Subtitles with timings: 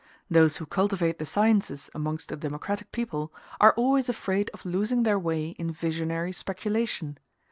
[0.31, 5.19] Those who cultivate the sciences amongst a democratic people are always afraid of losing their
[5.19, 7.19] way in visionary speculation.